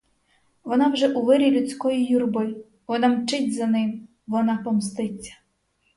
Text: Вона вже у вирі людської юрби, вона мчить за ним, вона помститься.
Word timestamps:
Вона 0.63 0.87
вже 0.91 1.07
у 1.07 1.21
вирі 1.25 1.51
людської 1.61 2.05
юрби, 2.05 2.55
вона 2.87 3.07
мчить 3.07 3.53
за 3.55 3.67
ним, 3.67 4.07
вона 4.27 4.57
помститься. 4.57 5.37